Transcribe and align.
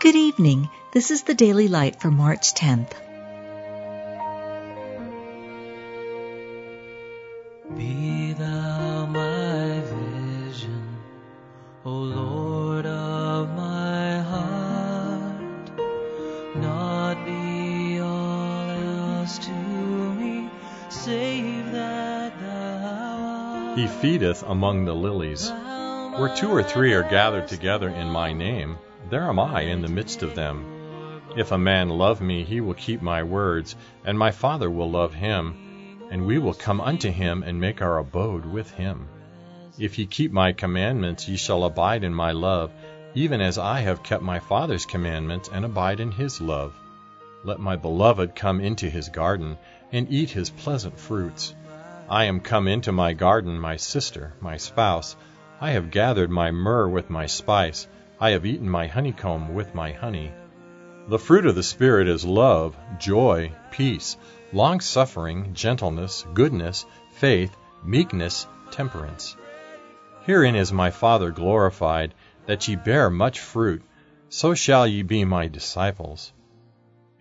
Good 0.00 0.16
evening. 0.16 0.70
This 0.92 1.10
is 1.10 1.24
the 1.24 1.34
Daily 1.34 1.68
Light 1.68 2.00
for 2.00 2.10
March 2.10 2.54
10th. 2.54 2.92
Be 7.76 8.32
thou 8.32 9.04
my 9.04 9.80
vision, 9.80 10.96
O 11.84 11.90
Lord 11.90 12.86
of 12.86 13.50
my 13.54 14.20
heart. 14.20 15.70
Not 16.56 17.22
be 17.26 18.00
all 18.00 18.70
else 18.70 19.36
to 19.40 19.52
me, 19.52 20.48
save 20.88 21.72
that 21.72 22.40
thou 22.40 23.68
art. 23.68 23.78
He 23.78 23.86
feedeth 23.86 24.44
among 24.44 24.86
the 24.86 24.94
lilies. 24.94 25.50
Where 25.50 26.34
two 26.34 26.48
or 26.48 26.62
three 26.62 26.94
are 26.94 27.02
gathered 27.02 27.48
together 27.48 27.90
in 27.90 28.08
my 28.08 28.32
name, 28.32 28.78
there 29.08 29.28
am 29.28 29.38
I 29.38 29.62
in 29.62 29.80
the 29.80 29.88
midst 29.88 30.22
of 30.22 30.34
them. 30.34 30.64
If 31.36 31.52
a 31.52 31.58
man 31.58 31.88
love 31.88 32.20
me, 32.20 32.44
he 32.44 32.60
will 32.60 32.74
keep 32.74 33.00
my 33.00 33.22
words, 33.22 33.76
and 34.04 34.18
my 34.18 34.30
Father 34.30 34.68
will 34.68 34.90
love 34.90 35.14
him, 35.14 35.98
and 36.10 36.26
we 36.26 36.38
will 36.38 36.54
come 36.54 36.80
unto 36.80 37.10
him 37.10 37.42
and 37.42 37.60
make 37.60 37.80
our 37.80 37.98
abode 37.98 38.44
with 38.44 38.70
him. 38.72 39.08
If 39.78 39.98
ye 39.98 40.06
keep 40.06 40.32
my 40.32 40.52
commandments, 40.52 41.28
ye 41.28 41.36
shall 41.36 41.64
abide 41.64 42.04
in 42.04 42.12
my 42.12 42.32
love, 42.32 42.72
even 43.14 43.40
as 43.40 43.58
I 43.58 43.80
have 43.80 44.02
kept 44.02 44.22
my 44.22 44.40
Father's 44.40 44.84
commandments 44.86 45.48
and 45.52 45.64
abide 45.64 46.00
in 46.00 46.10
his 46.10 46.40
love. 46.40 46.74
Let 47.44 47.60
my 47.60 47.76
beloved 47.76 48.34
come 48.34 48.60
into 48.60 48.90
his 48.90 49.08
garden, 49.08 49.56
and 49.92 50.12
eat 50.12 50.30
his 50.30 50.50
pleasant 50.50 50.98
fruits. 50.98 51.54
I 52.08 52.24
am 52.24 52.40
come 52.40 52.66
into 52.66 52.92
my 52.92 53.12
garden, 53.12 53.58
my 53.58 53.76
sister, 53.76 54.34
my 54.40 54.56
spouse. 54.56 55.16
I 55.60 55.70
have 55.70 55.90
gathered 55.90 56.30
my 56.30 56.50
myrrh 56.50 56.88
with 56.88 57.08
my 57.08 57.26
spice. 57.26 57.86
I 58.22 58.32
have 58.32 58.44
eaten 58.44 58.68
my 58.68 58.86
honeycomb 58.86 59.54
with 59.54 59.74
my 59.74 59.92
honey. 59.92 60.30
The 61.08 61.18
fruit 61.18 61.46
of 61.46 61.54
the 61.54 61.62
Spirit 61.62 62.06
is 62.06 62.22
love, 62.22 62.76
joy, 62.98 63.52
peace, 63.70 64.18
long 64.52 64.80
suffering, 64.80 65.54
gentleness, 65.54 66.26
goodness, 66.34 66.84
faith, 67.12 67.56
meekness, 67.82 68.46
temperance. 68.70 69.36
Herein 70.24 70.54
is 70.54 70.70
my 70.70 70.90
Father 70.90 71.30
glorified, 71.30 72.12
that 72.44 72.68
ye 72.68 72.76
bear 72.76 73.08
much 73.08 73.40
fruit, 73.40 73.82
so 74.28 74.52
shall 74.52 74.86
ye 74.86 75.02
be 75.02 75.24
my 75.24 75.48
disciples. 75.48 76.34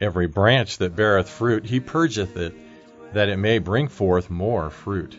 Every 0.02 0.28
branch 0.28 0.80
that 0.80 0.98
beareth 0.98 1.30
fruit, 1.30 1.66
he 1.66 1.80
purgeth 1.80 2.36
it, 2.36 2.54
that 3.14 3.30
it 3.30 3.38
may 3.38 3.60
bring 3.60 3.88
forth 3.88 4.30
more 4.30 4.70
fruit. 4.70 5.18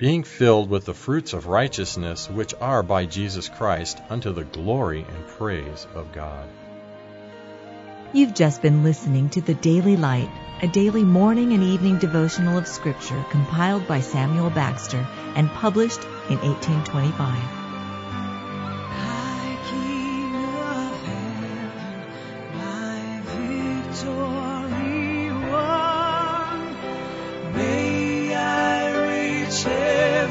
Being 0.00 0.22
filled 0.22 0.70
with 0.70 0.86
the 0.86 0.94
fruits 0.94 1.34
of 1.34 1.46
righteousness, 1.46 2.30
which 2.30 2.54
are 2.58 2.82
by 2.82 3.04
Jesus 3.04 3.50
Christ, 3.50 4.00
unto 4.08 4.32
the 4.32 4.44
glory 4.44 5.04
and 5.06 5.26
praise 5.26 5.86
of 5.94 6.10
God. 6.10 6.48
You've 8.14 8.32
just 8.32 8.62
been 8.62 8.82
listening 8.82 9.28
to 9.28 9.42
the 9.42 9.52
Daily 9.52 9.98
Light, 9.98 10.30
a 10.62 10.68
daily 10.68 11.04
morning 11.04 11.52
and 11.52 11.62
evening 11.62 11.98
devotional 11.98 12.56
of 12.56 12.66
Scripture 12.66 13.22
compiled 13.28 13.86
by 13.86 14.00
Samuel 14.00 14.50
Bagster 14.50 15.06
and 15.36 15.50
published 15.50 16.02
in 16.30 16.38
1825. 16.38 17.59